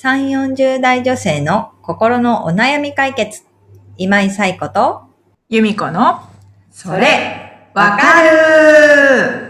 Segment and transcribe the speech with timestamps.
[0.00, 3.42] 3、40代女性の心のお悩み解決。
[3.96, 5.02] 今井彩子と、
[5.48, 6.20] 由美子の、
[6.70, 9.48] それ、わかる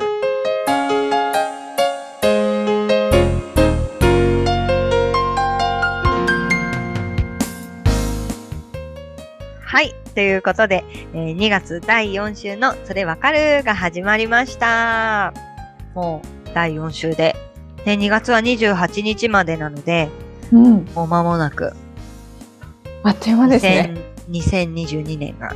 [9.61, 9.95] はい。
[10.15, 15.35] ということで、えー2月第4週のそれわかるが始まりました。
[15.95, 17.37] もう第4週で、
[17.85, 20.09] ね、2月は28日までなので、
[20.53, 20.85] うん。
[20.95, 21.73] もう間もなく、
[23.03, 23.95] あっという間ですね。
[24.31, 25.55] 2000 2022年が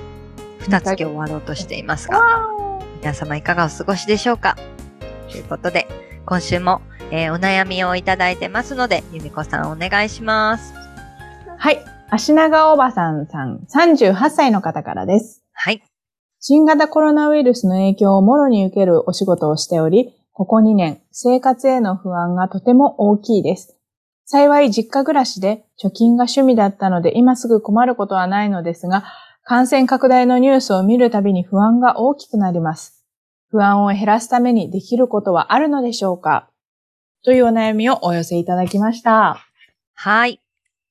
[0.60, 4.56] 2月終わろうとしていますが、わ皆様いかがお過ごしでしょうか？
[5.30, 5.88] ということで、
[6.24, 10.72] 今週も、えーお悩みをいただいてますので、由美子さんお願いします。
[10.74, 11.84] ーはい。
[12.10, 15.42] 足長おばさんさん、38歳の方からです。
[15.52, 15.82] はい。
[16.40, 23.78] 新型コロナウイルスの影響をもろに受けるお仕事をしており、ここ2年、生活への不安がとても大きいです。
[24.24, 29.04] 幸い実家暮らしで貯金が趣味だったので今すぐ困ることはないのですが、
[29.44, 33.04] 感染拡大のニュースを見るたびに不安が大きくなります。
[33.50, 36.48] 不安を減らすためにできることはあるのでしょうか？
[37.24, 39.32] というお悩みをお寄せいただきました。
[39.32, 39.44] あ
[39.94, 40.40] はい。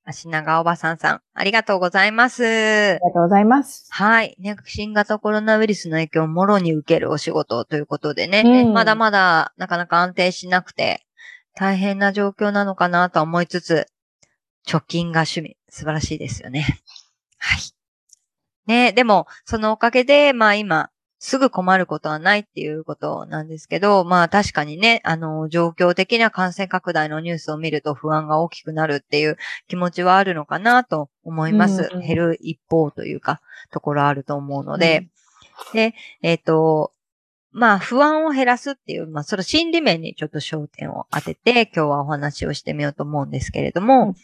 [0.04, 2.44] 足長おばさんさん、ありがとうございます。
[2.44, 3.88] りがとうございます。
[3.92, 4.36] はい。
[4.40, 11.06] ね、新型コロナウイルスの影響をもろに受けるお仕事ということでね、うんまだまだなかなか安定しなくて、
[11.56, 13.88] 大変な状況なのかなとは思いつつ、
[14.66, 16.80] 貯金が趣味、素晴らしいですよね。
[17.38, 17.62] はい。
[18.68, 20.92] ね、でも、そのおかげで、まあ今、
[21.24, 31.90] すぐ困ることはないっていうことなんですけど、まあ確かにね、あの、状況的な感染拡大のニュースを見ると不安が大きくなるっていう気持ちはあるのかなと思います。
[31.92, 33.40] うんうん減る一方というか、
[33.72, 35.10] ところあると思うので、
[35.74, 36.92] で、えっ、と、
[37.52, 44.16] まあ不安を減らすっていう、まあその心理面にちょっと焦点を当てて今日はお話をしてみようと思うんですけれども、うん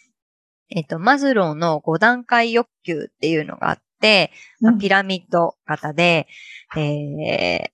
[0.70, 6.28] えっ、と、マズローの5段階欲求っていうのがあって、まあうんピラミッド型で、
[6.76, 7.72] え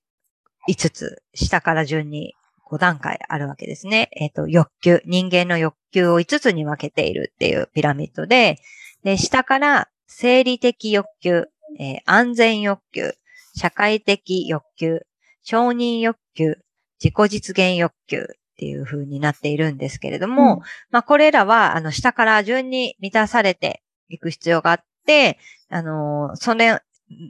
[0.67, 2.35] ー、5つ、下から順に
[2.69, 4.09] 5段階あるわけですね。
[4.13, 8.59] えっ、と、欲求、人間の欲求を5つに分けているっていうピラミッドで、
[9.03, 11.47] で、下から生理的欲求、
[11.79, 13.13] えー安全欲求、
[13.55, 15.01] 社会的欲求、
[15.43, 16.55] 承認欲求、
[17.03, 18.25] 自己実現欲求っ
[18.57, 25.37] ていう風になっているんですけれども、まあこれらは、あの、下から順に満たされていく必要があって、
[25.69, 26.79] あのーそれ、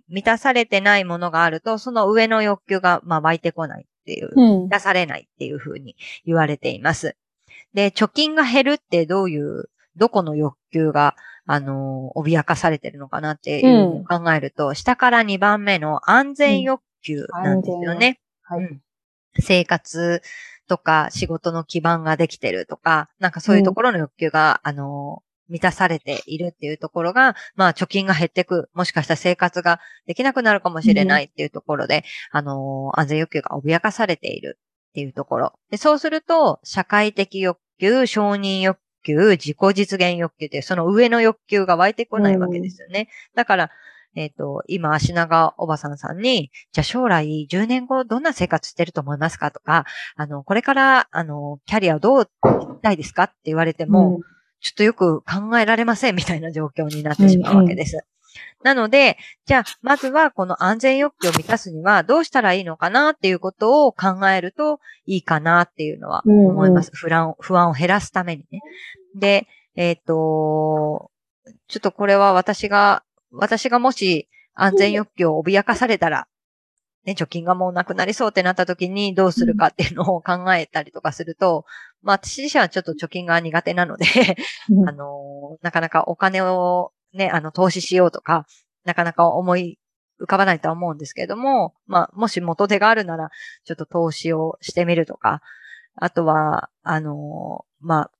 [0.07, 4.61] 満たされてないものがあると、その上の欲求が、まあ湧いてこないっていう、うん。
[4.63, 5.95] 満たされないっていう風に
[6.25, 7.15] 言われています。
[7.73, 18.19] で、貯金が減るってどういう、どこの欲求が、あのー脅かされてるのかなっていうのを考えると、下から2番目の安全欲求なんですよね。
[18.41, 18.63] はい。
[18.63, 18.81] うん
[19.39, 20.21] 生活
[20.67, 34.59] とか仕事の基盤ができてるとか、なんかそういうところの欲求が、あの、満たされているっていうところが、まあ貯金が減ってく、もしかしたら生活ができなくなるかもしれないっていうところで、あの、安全欲求が脅かされている
[34.89, 35.53] っていうところ。
[35.69, 43.09] で、そうすると、社会的欲求、承認欲求、自己実現欲求っていう、その上の欲求が湧いてこないわけですよね。
[43.35, 43.71] だから、
[44.15, 49.85] えっ、と、今、足長おばさんさんに、じゃあ将来10年後どんな生活してると思いますかとか、
[50.15, 52.29] あの、これから、あの、キャリアをどうし
[52.81, 54.19] たいですかって言われても、
[54.59, 58.05] ちょっとよく考えられませんみたいな状況になってしまうわけです。
[58.63, 66.91] なので、じゃあ、まずはこの安全欲求を満たすにはどうしたらいいのかなっていうことを考えるといいかなっていうのは思います。
[66.93, 68.61] 不安不安を減らすためにね。
[69.15, 71.11] で、えっ、と、
[71.67, 76.27] ちょっとこれは私が、私がもし安全欲求を脅かされたら、
[77.05, 81.65] ね、貯金がもうなくなりそうってなった時にどうするかっていうのを考えたりとかすると、
[82.01, 84.05] まあ私自身はちょっと貯金が苦手なので、
[84.69, 84.87] うん。
[84.89, 88.45] あの、なかなかお金をね、あの、投資しようとか、
[88.85, 89.79] なかなか思い
[90.21, 93.29] 浮かばないとは思うんですけれども、まあ、もし元手があるなら、
[93.65, 95.41] ちょっと投資をしてみるとか、
[95.95, 98.11] あとは、あの、まあ、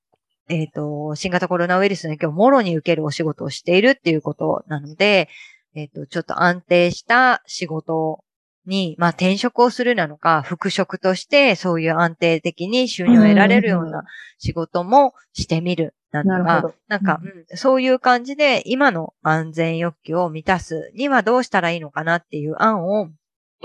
[0.49, 5.29] えっ、と、新型コロナウイルスの影響をもろに受けるお仕事をしているっていうことなので、
[5.75, 8.23] えっ、と、ちょっと安定した仕事
[8.65, 14.03] に、まあ、転職をするなのか、復職として、そういう安定的に収入を得られるような
[14.37, 15.95] 仕事もしてみる。
[16.11, 23.09] なのがなるほど、なんか、うんそういう感じで、今の安全欲求を満たすにはどうしたらいいのかなっていう案を、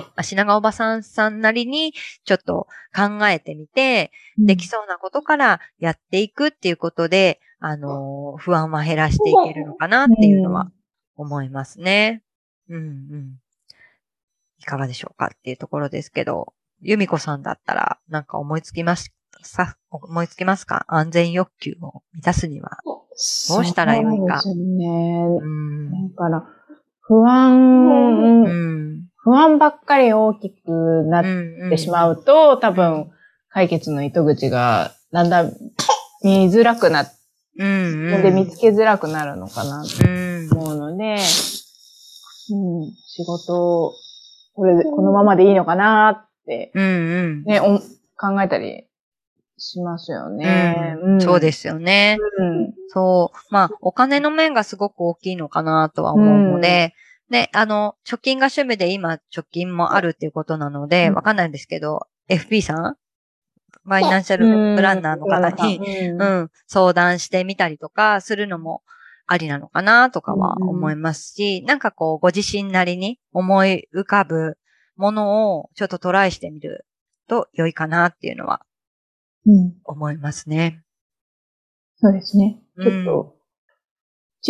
[0.16, 1.92] 足長おばさんさんなりに
[2.24, 10.70] ちょっと考えてみて、できそうなことからやっていくっていうことで、あのー不安は減らしていけるのかなっていうのは
[11.16, 12.22] 思いますね。
[12.68, 12.80] うんう
[13.16, 13.40] ん。
[14.60, 19.10] いかがでしょうかっていうところですけど、由美子さんだったらなんか思いつきまし
[19.42, 20.84] さ、思いつきますか？
[20.88, 22.78] 安全欲求を満たすには。
[22.84, 23.06] ど
[23.60, 24.40] うしたらよいか？
[24.40, 24.86] そうですね。
[25.42, 26.10] うん。
[26.10, 26.44] だから、
[27.00, 28.97] 不安、うん。
[29.28, 33.10] 不安ばっかり大きくなっうんてしまうと、多分、
[33.50, 35.52] 解決の糸口がだんだん
[36.24, 37.12] 見づらくなって、
[37.58, 38.14] うん。
[38.14, 38.22] うん。
[38.22, 40.48] で見つけづらくなるのかなとうん。
[40.50, 41.18] 思うので、うん、
[43.06, 43.92] 仕事を、
[44.54, 47.44] これで、このままでいいのかなって、うんうん。
[47.44, 47.80] ね、お
[48.16, 48.86] 考えたり
[49.58, 50.96] しますよね。
[51.02, 52.16] うんそうですすよね。
[52.38, 52.72] うん。
[52.88, 53.38] そう。
[53.50, 56.94] まあ、お金の面がすごく大きいのかなとは思うので、
[57.30, 61.14] で、あの、貯金が趣味で今、貯金もあるっていうことなので、うん。
[61.14, 62.96] わかんないんですけど、FP さん？
[63.84, 64.46] ファイナンシャル
[64.76, 65.78] プランナーの方に、
[66.10, 66.22] うん。
[66.22, 68.82] うん、相談してみたりとかするのも
[69.26, 70.68] ありなのかなとかはうんうん。
[70.70, 74.56] 思いますし、なんかこう、ご自身なりに思い浮かぶ
[74.96, 76.86] ものをちょっとトライしてみる
[77.28, 78.62] と良いかなっていうのは
[79.46, 79.74] うん。
[79.84, 80.82] 思いますね。
[81.96, 82.60] そうですね。
[82.80, 83.37] ちょっと、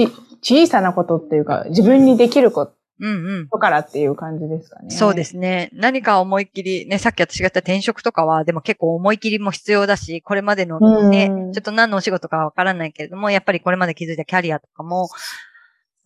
[0.06, 3.48] ち、小さなことっていうか、自分にできるこうんうん。
[3.48, 4.90] とからっていう感じですかね。
[4.90, 5.24] そうで。
[5.24, 5.70] すね。
[5.72, 15.08] 何か思いっきり、ね、さっき私が言った転職とかは、でも結構思い切りも必要だし、これまでのね、うんちょっと何のお仕事かわからないけれども、やっぱりこれまで築いたキャリアとかも、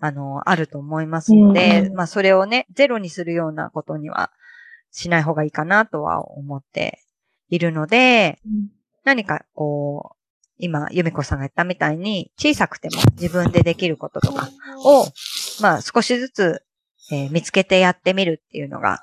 [0.00, 4.30] あの、あると思いますので、うんまあそれをね、ゼロにするようなことには
[4.90, 7.00] しない方がいいかなとは思って
[7.48, 8.38] いるので、
[9.04, 10.21] 何かこう、
[10.58, 14.48] 今、ゆみこさんが言ったみたいに、小さくても自分でできることとか
[14.84, 15.06] を、
[15.60, 16.62] まあ少しずつ、
[17.10, 19.02] えー見つけてやってみるっていうのが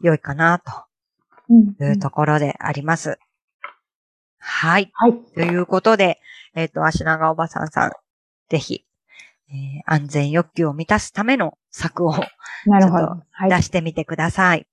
[0.00, 0.72] 良いかなと
[1.48, 1.76] うん。
[1.80, 3.18] いうところであります。
[4.38, 4.90] はい。
[4.94, 5.12] はい。
[5.34, 6.18] ということで、
[6.54, 7.92] えっ、と、足長おばさんさん、
[8.48, 8.84] ぜひ、
[9.50, 12.14] えー安全欲求を満たすための策を
[12.64, 13.26] なるほどちょっ。
[13.32, 13.50] はい。
[13.50, 14.66] 出してみてください。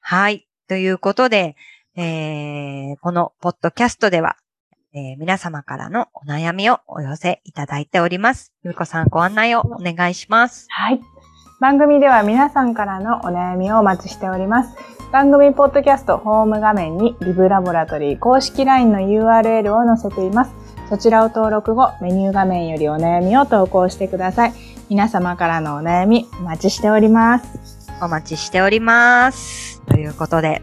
[0.00, 0.48] はい。
[0.68, 1.54] ということで、
[1.96, 4.36] えーこのポッドキャストでは、
[4.94, 8.52] えー皆様からのお悩みをお寄せいただいております。
[8.64, 10.66] ゆみこさんご案内をお願いします。
[10.70, 11.00] はい。
[11.60, 14.76] 番組では皆さんからのお悩みをお待ちしております。
[15.12, 20.52] 番組ポッドキャストホーム画面にリブラボラトリー公式 LINE の URL を載せています。
[20.88, 24.52] そちらを登録後、メニュー画面よりお悩みを投稿してください。
[24.88, 27.90] 皆様からのお悩みお待ちしております。
[28.00, 29.82] お待ちしております。
[29.82, 30.62] ということで、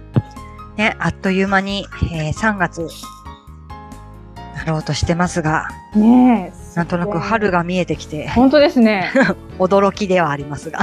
[0.77, 2.87] ね、あっという間に、えー3月、
[4.65, 6.65] なろうとしてますが、ねえ。
[6.75, 9.11] なんとなく春が見えてきて、本当ですね。
[9.59, 10.79] 驚きではありますが。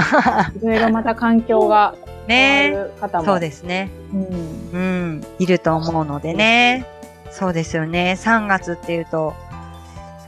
[0.61, 1.93] いろいろまた環境が
[2.27, 3.25] 変ねわる方も。
[3.25, 3.89] そうですね。
[4.13, 4.27] うん。
[4.73, 6.85] うん、いると思うのでね。
[7.31, 8.15] そうですよね。
[8.17, 9.33] 3月っていうと、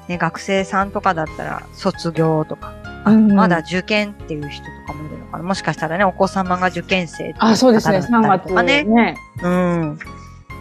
[0.07, 2.73] ね、学生さんとかだったら卒業とか、
[3.05, 5.43] あうんうんまだ受験っていう人とかもいるのかな。
[5.43, 7.99] もしかしたらね、お子様が受験生っていうあ、そうですね。
[7.99, 8.83] 3方だったり月とかね。
[8.83, 9.17] ね。
[9.41, 9.99] うん。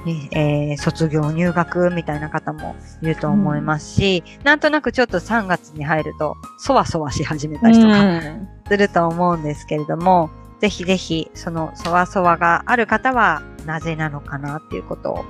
[0.04, 8.48] にえー卒業、入学みたいな方もいると思いますし、なんとなくちょっと3月に入ると、そわそわし始めたりとかうん。
[8.68, 10.30] すると思うんですけれども、
[10.60, 15.24] ぜひぜひ、そのそわそわがある方は、なぜなのかなっていうことを、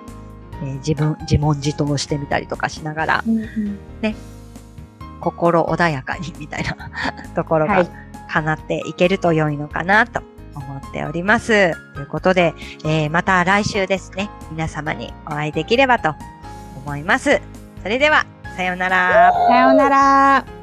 [0.62, 3.78] えー自分、自問自答してみたりとかしながら、うんうん。
[5.20, 6.76] 心穏やかにみたいな
[7.34, 7.90] ところがはい。
[8.30, 10.20] 叶っていけると良いのかなと
[10.54, 11.72] 思っております。
[11.94, 12.54] ということで、
[12.84, 16.14] えーまた来週ですね、皆様にお会いできればと
[16.84, 17.40] 思います。
[17.82, 19.32] それでは、さようなら。
[19.48, 20.53] さようなら。